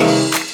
[0.00, 0.49] you